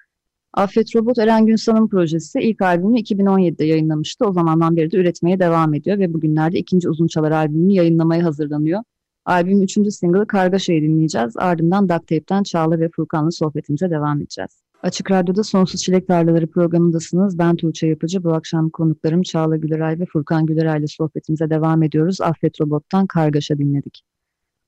[0.55, 4.27] Affet Robot Eren Günsal'ın projesi ilk albümünü 2017'de yayınlamıştı.
[4.27, 8.83] O zamandan beri de üretmeye devam ediyor ve bugünlerde ikinci uzun çalar albümünü yayınlamaya hazırlanıyor.
[9.29, 11.33] Albümün üçüncü single'ı Kargaşa'yı dinleyeceğiz.
[11.37, 14.51] Ardından Duct Tape'den Çağla ve Furkan'la sohbetimize devam edeceğiz.
[14.83, 17.39] Açık Radyo'da Sonsuz Çilek Tarlaları programındasınız.
[17.39, 18.25] Ben Tuğçe Yapıcı.
[18.25, 22.21] Bu akşam konuklarım Çağla Güleray ve Furkan Güleray ile sohbetimize devam ediyoruz.
[22.21, 24.03] Affet Robot'tan Kargaşa dinledik.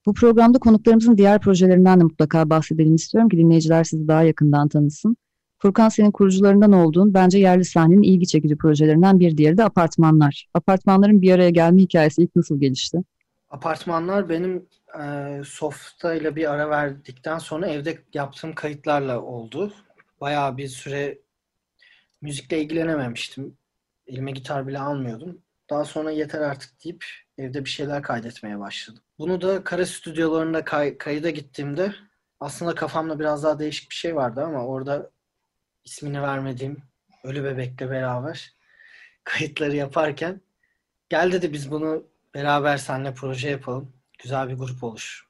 [0.05, 5.17] Bu programda konuklarımızın diğer projelerinden de mutlaka bahsedelim istiyorum ki dinleyiciler sizi daha yakından tanısın.
[5.61, 10.47] Furkan senin kurucularından olduğun bence yerli sahnenin ilgi çekici projelerinden bir diğeri de apartmanlar.
[10.53, 13.03] Apartmanların bir araya gelme hikayesi ilk nasıl gelişti?
[13.51, 14.69] Apartmanlar benim
[15.01, 19.73] e, Softa ile bir ara verdikten sonra evde yaptığım kayıtlarla oldu.
[20.21, 21.19] Bayağı bir süre
[22.21, 23.57] müzikle ilgilenememiştim.
[24.07, 25.41] Elime gitar bile almıyordum.
[25.69, 27.05] Daha sonra yeter artık deyip
[27.37, 29.03] evde bir şeyler kaydetmeye başladım.
[29.19, 31.95] Bunu da kara stüdyolarında kay- kayıda gittiğimde
[32.39, 35.11] aslında kafamda biraz daha değişik bir şey vardı ama orada
[35.85, 36.77] ismini vermediğim
[37.23, 38.53] Ölü Bebek'le beraber
[39.23, 40.41] kayıtları yaparken
[41.09, 43.93] gel dedi biz bunu beraber seninle proje yapalım.
[44.19, 45.27] Güzel bir grup olur.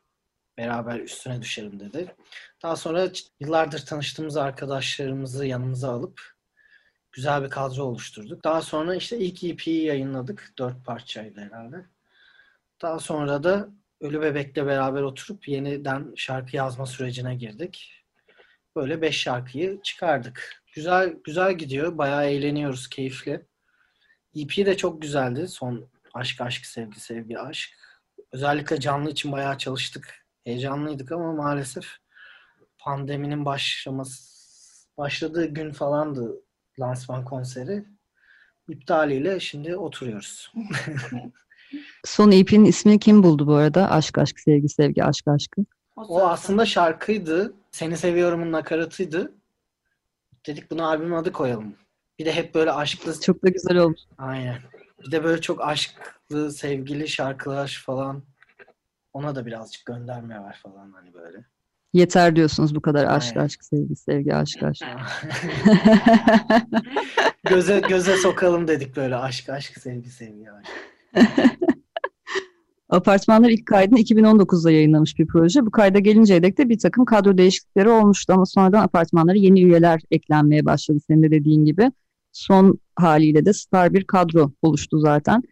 [0.57, 2.15] Beraber üstüne düşelim dedi.
[2.63, 3.09] Daha sonra
[3.39, 6.21] yıllardır tanıştığımız arkadaşlarımızı yanımıza alıp
[7.11, 8.43] güzel bir kadro oluşturduk.
[8.43, 10.53] Daha sonra işte ilk EP'yi yayınladık.
[10.57, 11.85] Dört parçaydı herhalde.
[12.81, 13.69] Daha sonra da
[14.01, 18.03] Ölü Bebek'le beraber oturup yeniden şarkı yazma sürecine girdik.
[18.75, 20.63] Böyle beş şarkıyı çıkardık.
[20.73, 21.97] Güzel güzel gidiyor.
[21.97, 23.45] Bayağı eğleniyoruz, keyifli.
[24.35, 25.47] EP de çok güzeldi.
[25.47, 27.69] Son Aşk Aşk Sevgi Sevgi Aşk.
[28.31, 30.25] Özellikle canlı için bayağı çalıştık.
[30.43, 31.85] Heyecanlıydık ama maalesef
[32.77, 34.31] pandeminin başlaması
[34.97, 36.41] başladığı gün falandı
[36.79, 37.85] lansman konseri.
[38.69, 40.53] İptaliyle şimdi oturuyoruz.
[42.05, 43.91] Son EP'nin ismini kim buldu bu arada?
[43.91, 45.61] Aşk aşk sevgi sevgi aşk aşkı.
[45.95, 47.53] O aslında şarkıydı.
[47.71, 49.31] Seni seviyorumun nakaratıydı.
[50.45, 51.75] Dedik bunu albüm adı koyalım.
[52.19, 53.99] Bir de hep böyle aşklı Çok da güzel olmuş.
[54.17, 54.57] Aynen.
[55.05, 58.23] Bir de böyle çok aşklı, sevgili şarkılar falan.
[59.13, 61.45] Ona da birazcık gönderme var falan hani böyle.
[61.93, 63.45] Yeter diyorsunuz bu kadar aşk Aynen.
[63.45, 64.83] aşk sevgi sevgi aşk aşk.
[67.49, 70.69] göze göze sokalım dedik böyle aşk aşk sevgi sevgi aşk.
[72.89, 75.65] Apartmanlar ilk kaydını 2019'da yayınlamış bir proje.
[75.65, 80.01] Bu kayda gelinceye dek de bir takım kadro değişiklikleri olmuştu ama sonradan apartmanlara yeni üyeler
[80.11, 81.91] eklenmeye başladı senin de dediğin gibi.
[82.31, 85.43] Son haliyle de star bir kadro oluştu zaten.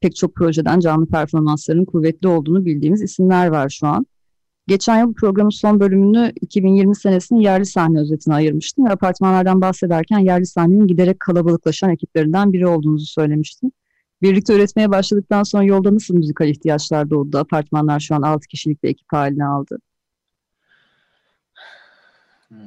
[0.00, 4.06] Pek çok projeden canlı performansların kuvvetli olduğunu bildiğimiz isimler var şu an.
[4.68, 10.46] Geçen yıl programın son bölümünü 2020 senesinin yerli sahne özetine ayırmıştım ve apartmanlardan bahsederken yerli
[10.46, 13.72] sahnenin giderek kalabalıklaşan ekiplerinden biri olduğunuzu söylemiştim.
[14.22, 17.38] Birlikte üretmeye başladıktan sonra yolda nasıl müzikal ihtiyaçlar doğdu?
[17.38, 19.78] Apartmanlar şu an 6 kişilik bir ekip haline aldı.
[22.48, 22.58] Hmm.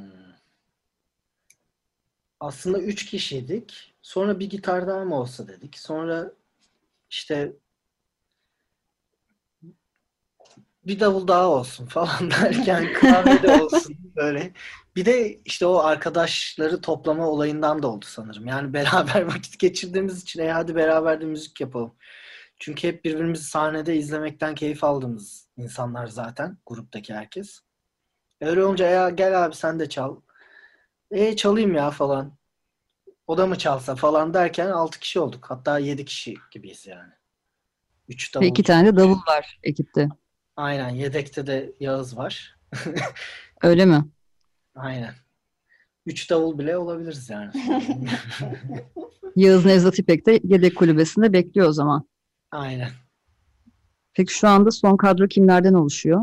[2.39, 3.90] Aslında üç kişiydik.
[4.02, 5.80] Sonra bir gitar daha mı olsa dedik.
[5.80, 6.32] Sonra
[7.10, 7.54] işte
[10.88, 14.54] bir davul daha olsun falan derken klavye de olsun böyle.
[14.96, 18.48] Bir de işte o arkadaşları toplama olayından da oldu sanırım.
[18.48, 21.96] Yani beraber vakit geçirdiğimiz için e hadi beraber de müzik yapalım.
[22.60, 27.60] Çünkü hep birbirimizi sahnede izlemekten keyif aldığımız insanlar zaten gruptaki herkes.
[28.42, 30.16] Öyle olunca ya gel abi sen de çal.
[31.12, 32.38] E çalayım ya falan.
[33.32, 35.46] O da mı çalsa falan derken 6 kişi olduk.
[35.50, 37.12] Hatta 7 kişi gibiyiz yani.
[38.08, 38.46] 3 Ve davul.
[38.46, 40.10] iki tane de davul var ekipte.
[40.56, 40.89] Aynen.
[40.89, 42.58] Yedekte de Yağız var.
[43.63, 44.06] Öyle mi?
[44.76, 45.13] Aynen.
[46.06, 47.52] 3 davul bile olabiliriz yani.
[49.36, 52.08] Yağız Nevzat İpek de yedek kulübesinde bekliyor o zaman.
[52.52, 52.89] Aynen.
[54.13, 56.22] Peki şu anda son kadro kimlerden oluşuyor?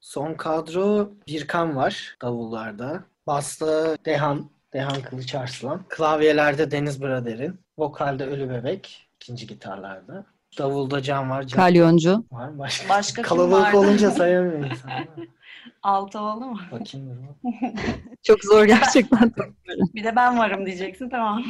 [0.00, 3.04] Son kadro Birkan var davullarda.
[3.26, 5.84] Basta Dehan, Dehan Kılıçarslan.
[5.88, 7.60] Klavyelerde Deniz Brader'in.
[7.78, 9.08] Vokalde Ölü Bebek.
[9.16, 10.26] ikinci gitarlarda.
[10.58, 11.42] Davulda Can var.
[11.42, 12.24] Can Kalyoncu.
[12.32, 12.58] var.
[12.58, 13.76] Başka, Başka kim Kalabalık vardı?
[13.76, 14.90] olunca sayamıyor insan.
[15.82, 16.58] Altı oldu mu?
[16.72, 17.08] Bakayım
[17.44, 17.50] dur.
[18.22, 19.32] Çok zor gerçekten.
[19.94, 21.44] Bir de ben varım diyeceksin tamam.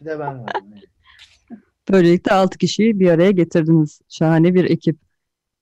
[0.00, 0.74] Bir de ben varım.
[1.92, 4.00] Böylelikle 6 kişiyi bir araya getirdiniz.
[4.08, 4.98] Şahane bir ekip.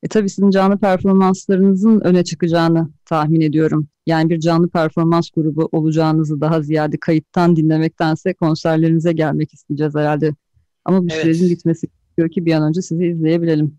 [0.02, 3.88] E tabii sizin canlı performanslarınızın öne çıkacağını tahmin ediyorum.
[4.06, 10.34] Yani bir canlı performans grubu olacağınızı daha ziyade kayıttan dinlemektense konserlerinize gelmek isteyeceğiz herhalde.
[10.84, 11.22] Ama bu Evet.
[11.22, 13.78] sürecin bitmesi gerekiyor ki bir an önce sizi izleyebilelim.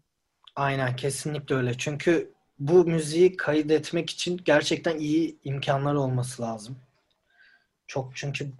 [0.55, 1.73] Aynen kesinlikle öyle.
[1.77, 6.75] Çünkü bu müziği kaydetmek için gerçekten iyi imkanlar olması lazım.
[7.87, 8.51] Çok çünkü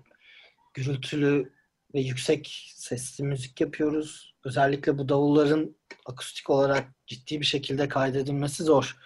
[0.74, 1.52] gürültülü
[1.95, 4.31] ve yüksek sesli müzik yapıyoruz.
[4.45, 5.75] Özellikle bu davulların
[6.06, 8.97] akustik olarak ciddi bir şekilde kaydedilmesi zor.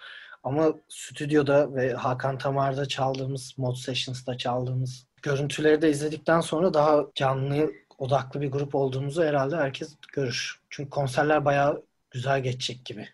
[0.42, 7.70] Ama stüdyoda ve Hakan Tamar'da çaldığımız, Mod Sessions'da çaldığımız görüntüleri de izledikten sonra daha canlı
[7.98, 10.60] odaklı bir grup olduğumuzu herhalde herkes görür.
[10.70, 13.08] Çünkü konserler bayağı güzel geçecek gibi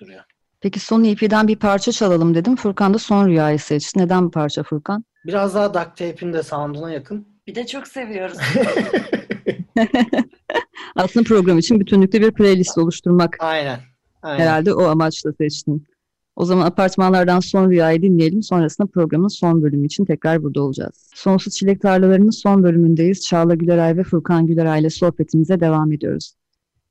[0.00, 0.24] duruyor.
[0.60, 2.56] Peki son EP'den bir parça çalalım dedim.
[2.56, 3.98] Furkan da Son Rüya'yı seçti.
[3.98, 5.04] Neden bu parça Furkan?
[5.26, 7.28] Biraz daha duct tape'in de sound'una yakın.
[7.46, 8.38] Bir de çok seviyoruz.
[10.96, 13.80] Aslında program için bütünlükte bir playlist oluşturmak Aynen.
[14.22, 14.42] Aynen.
[14.42, 15.86] herhalde o amaçla seçtin.
[16.36, 18.42] O zaman apartmanlardan Son Rüya'yı dinleyelim.
[18.42, 21.10] Sonrasında programın son bölümü için tekrar burada olacağız.
[21.14, 23.20] Sonsuz Çilek Tarlaları'nın son bölümündeyiz.
[23.20, 26.34] Çağla Güleray ve Furkan Güleray ile sohbetimize devam ediyoruz.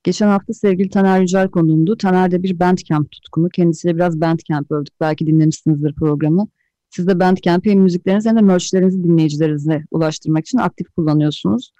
[0.04, 1.98] Geçen hafta sevgili Taner Yücel konuğumdu.
[1.98, 3.50] Taner de bir Bandcamp tutkunu.
[3.50, 4.94] Kendisiyle biraz Bandcamp övdük.
[5.02, 6.48] Belki dinlemişsinizdir programı.
[6.90, 11.72] Siz de Bandcamp'i hem müziklerinizi hem de merchlerinizi dinleyicilerinize ulaştırmak için aktif kullanıyorsunuz.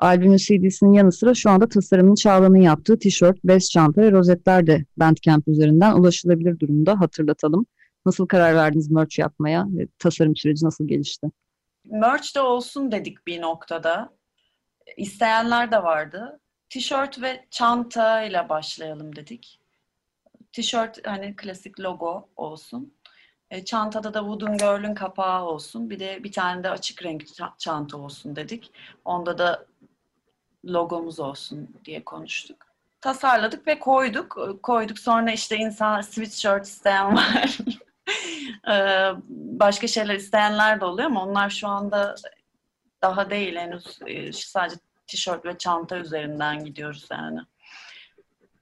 [0.00, 4.84] Albümün CD'sinin yanı sıra şu anda tasarımını Çağla'nın yaptığı tişört, bez çanta ve rozetler de
[4.96, 7.00] Bandcamp üzerinden ulaşılabilir durumda.
[7.00, 7.66] Hatırlatalım.
[8.06, 11.26] Nasıl karar verdiniz merch yapmaya ve tasarım süreci nasıl gelişti?
[11.84, 14.12] Merch de olsun dedik bir noktada.
[14.96, 16.40] isteyenler de vardı.
[16.68, 19.60] Tişört ve çanta ile başlayalım dedik.
[20.52, 22.94] Tişört hani klasik logo olsun.
[23.50, 25.90] E, çantada da Wooden Girl'ün kapağı olsun.
[25.90, 27.24] Bir de bir tane de açık renk
[27.58, 28.70] çanta olsun dedik.
[29.04, 29.66] Onda da
[30.64, 32.66] logomuz olsun diye konuştuk.
[33.00, 34.38] Tasarladık ve koyduk.
[34.62, 37.58] Koyduk sonra işte insan sweatshirt isteyen var.
[38.68, 38.74] E,
[39.58, 42.14] başka şeyler isteyenler de oluyor ama onlar şu anda
[43.02, 47.40] daha değil henüz e, sadece tişört ve çanta üzerinden gidiyoruz yani.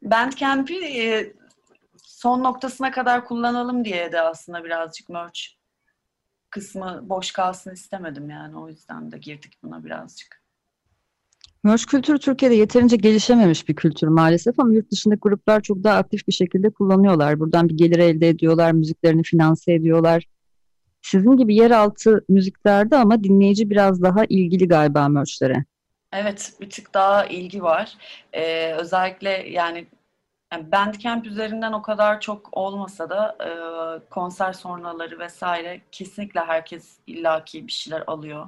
[0.02, 1.32] Bandcamp'i e,
[2.02, 5.40] son noktasına kadar kullanalım diye de aslında birazcık merch
[6.50, 8.58] kısmı boş kalsın istemedim yani.
[8.58, 10.37] O yüzden de girdik buna birazcık.
[11.64, 16.28] Merch kültürü Türkiye'de yeterince gelişememiş bir kültür maalesef ama yurt dışındaki gruplar çok daha aktif
[16.28, 17.40] bir şekilde kullanıyorlar.
[17.40, 20.24] Buradan bir gelir elde ediyorlar, müziklerini finanse ediyorlar.
[21.02, 25.64] Sizin gibi yeraltı müziklerde ama dinleyici biraz daha ilgili galiba merchlere.
[26.12, 27.96] Evet, bir tık daha ilgi var.
[28.32, 29.86] Ee, özellikle yani
[30.52, 33.50] yani Bandcamp üzerinden o kadar çok olmasa da e,
[34.10, 38.46] konser sonraları vesaire kesinlikle herkes illaki bir şeyler alıyor.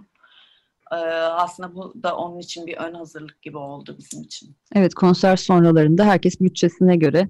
[0.93, 4.57] E, aslında bu da onun için bir ön hazırlık gibi oldu bizim için.
[4.75, 7.29] Evet konser sonralarında herkes bütçesine göre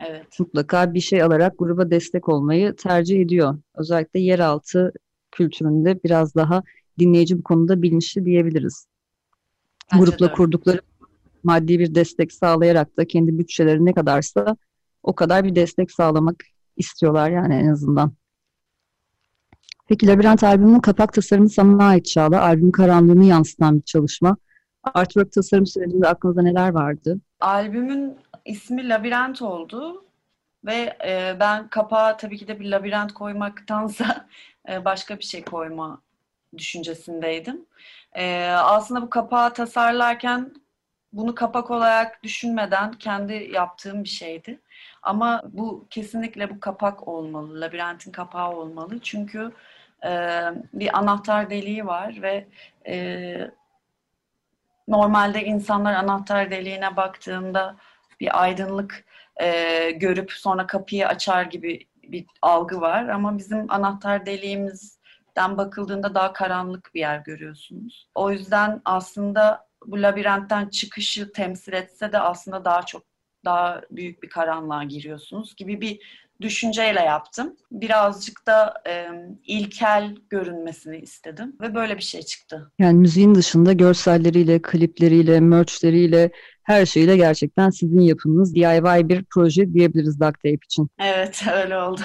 [0.00, 0.40] Evet.
[0.40, 3.58] mutlaka bir şey alarak gruba destek olmayı tercih ediyor.
[3.74, 4.92] Özellikle yeraltı
[5.30, 6.62] kültüründe biraz daha
[6.98, 8.86] dinleyici bu konuda bilinçli diyebiliriz.
[9.92, 10.32] Bence Grupla de.
[10.32, 10.80] kurdukları
[11.44, 14.56] maddi bir destek sağlayarak da kendi bütçeleri ne kadarsa
[15.02, 16.36] o kadar bir destek sağlamak
[16.76, 18.12] istiyorlar yani en azından.
[19.88, 22.42] Peki Labirent albümünün kapak tasarımı sana ait Çağla.
[22.42, 24.36] Albüm karanlığını yansıtan bir çalışma.
[24.94, 27.20] Artwork tasarım sürecinde aklınızda neler vardı?
[27.40, 30.04] Albümün ismi Labirent oldu
[30.64, 34.26] ve e, ben kapağa tabii ki de bir labirent koymaktansa
[34.68, 36.02] e, başka bir şey koyma
[36.58, 37.66] düşüncesindeydim.
[38.16, 40.54] E, aslında bu kapağı tasarlarken
[41.12, 44.60] bunu kapak olarak düşünmeden kendi yaptığım bir şeydi.
[45.02, 48.98] Ama bu kesinlikle bu kapak olmalı, labirentin kapağı olmalı.
[49.02, 49.52] Çünkü
[50.04, 50.40] e,
[50.72, 52.46] bir anahtar deliği var ve
[52.86, 53.36] e,
[54.88, 57.76] normalde insanlar anahtar deliğine baktığında
[58.20, 59.04] bir aydınlık
[59.40, 63.08] e, görüp sonra kapıyı açar gibi bir algı var.
[63.08, 68.08] Ama bizim anahtar deliğimizden bakıldığında daha karanlık bir yer görüyorsunuz.
[68.14, 73.02] O yüzden aslında bu labirentten çıkışı temsil etse de aslında daha çok
[73.44, 77.56] daha büyük bir karanlığa giriyorsunuz gibi bir düşünceyle yaptım.
[77.72, 79.08] Birazcık da e,
[79.46, 82.72] ilkel görünmesini istedim ve böyle bir şey çıktı.
[82.78, 86.30] Yani müziğin dışında görselleriyle, klipleriyle, merchleriyle,
[86.62, 90.88] her şeyle gerçekten sizin yapımınız DIY bir proje diyebiliriz Duct Tape için.
[90.98, 92.00] Evet öyle oldu.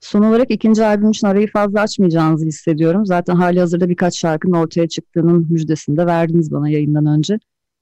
[0.00, 3.06] Son olarak ikinci albüm için arayı fazla açmayacağınızı hissediyorum.
[3.06, 7.38] Zaten hali hazırda birkaç şarkının ortaya çıktığının müjdesini de verdiniz bana yayından önce.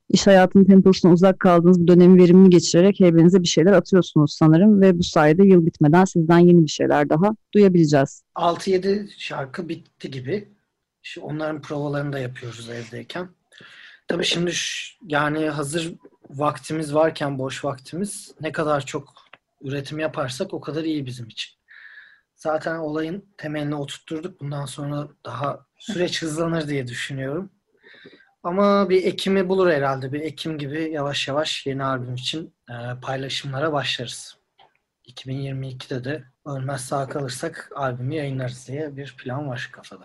[0.09, 4.99] İş hayatının temposuna uzak kaldığınız bu dönemi verimli geçirerek evinize bir şeyler atıyorsunuz sanırım ve
[4.99, 8.23] bu sayede yıl bitmeden sizden yeni bir şeyler daha duyabileceğiz.
[8.35, 10.49] 6-7 şarkı bitti gibi.
[11.03, 13.29] Şu onların provalarını da yapıyoruz evdeyken.
[14.09, 15.95] Tabii şimdi şu- yani hazır
[16.31, 19.15] vaktimiz varken boş vaktimiz ne kadar çok
[19.63, 21.55] üretim yaparsak o kadar iyi bizim için.
[22.37, 24.41] Zaten olayın temelini oturtturduk.
[24.41, 27.51] Bundan sonra daha süreç hızlanır diye düşünüyorum.
[28.45, 30.13] Ama bir Ekim'i bulur herhalde.
[30.13, 34.37] Bir Ekim gibi yavaş yavaş yeni albüm için e, paylaşımlara başlarız.
[35.07, 40.05] 2022'de de ölmez sağ kalırsak albümü yayınlarız diye bir plan var kafada.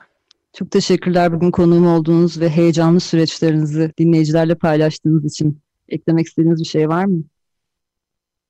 [0.54, 5.62] Çok teşekkürler bugün konuğum olduğunuz ve heyecanlı süreçlerinizi dinleyicilerle paylaştığınız için.
[5.90, 7.24] Eklemek istediğiniz bir şey var mı?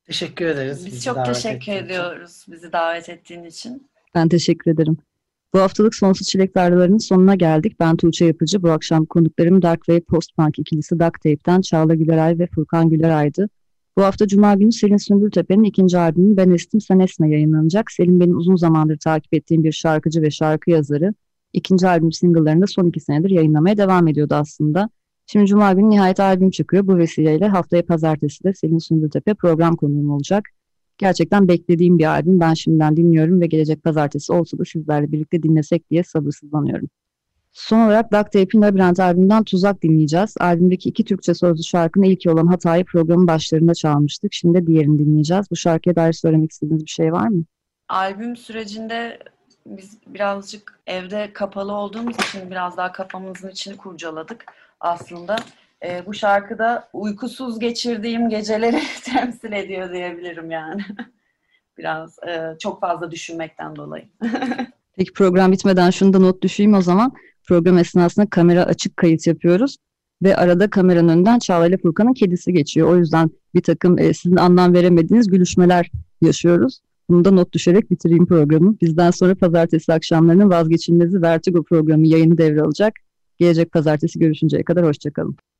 [0.05, 0.85] Teşekkür ederiz.
[0.85, 1.85] Biz bizi çok teşekkür ettiğin için.
[1.85, 3.89] ediyoruz bizi davet ettiğin için.
[4.15, 4.97] Ben teşekkür ederim.
[5.53, 7.79] Bu haftalık Sonsuz Çilek Tarlalarının sonuna geldik.
[7.79, 8.63] Ben Tuğçe Yapıcı.
[8.63, 13.49] Bu akşam konuklarım Dark Wave Post Punk ikilisi Duct Tape'den Çağla Güleray ve Furkan Güleray'dı.
[13.97, 17.91] Bu hafta Cuma günü Selin Sümbültepe'nin ikinci albümü Ben Estim Sen Esme yayınlanacak.
[17.91, 21.13] Selin benim uzun zamandır takip ettiğim bir şarkıcı ve şarkı yazarı.
[21.53, 24.89] İkinci albüm single'larını da son iki senedir yayınlamaya devam ediyordu aslında.
[25.25, 26.87] Şimdi Cuma günü nihayet albüm çıkıyor.
[26.87, 30.43] Bu vesileyle haftaya pazartesi de Selin Sümbültepe program konuğum olacak.
[30.99, 32.39] Gerçekten beklediğim bir albüm.
[32.39, 36.89] Ben şimdiden dinliyorum ve gelecek pazartesi olsa da sizlerle birlikte dinlesek diye sabırsızlanıyorum.
[37.51, 40.35] Son olarak Duct Tape'in Labirent albümünden Tuzak dinleyeceğiz.
[40.39, 44.33] Albümdeki iki Türkçe sözlü şarkının ilki olan Hatay'ı programın başlarında çalmıştık.
[44.33, 45.51] Şimdi de diğerini dinleyeceğiz.
[45.51, 47.43] Bu şarkıya dair söylemek istediğiniz bir şey var mı?
[47.89, 49.19] Albüm sürecinde
[49.65, 54.45] biz birazcık evde kapalı olduğumuz için biraz daha kafamızın içini kurcaladık
[54.79, 55.35] aslında.
[55.85, 60.81] Ee, bu şarkıda uykusuz geçirdiğim geceleri temsil ediyor diyebilirim yani.
[61.77, 64.05] Biraz e, çok fazla düşünmekten dolayı.
[64.95, 67.13] Peki program bitmeden şunu da not düşeyim o zaman.
[67.47, 69.77] Program esnasında kamera açık kayıt yapıyoruz
[70.23, 72.89] ve arada kameranın önünden Çağla ile Furkan'ın kedisi geçiyor.
[72.89, 76.79] O yüzden bir takım e, sizin anlam veremediğiniz gülüşmeler yaşıyoruz.
[77.09, 78.75] Bunu da not düşerek bitireyim programı.
[78.81, 82.93] Bizden sonra pazartesi akşamlarının vazgeçilmezi Vertigo programı yayını devralacak.
[83.37, 85.35] Gelecek pazartesi görüşünceye kadar hoşçakalın.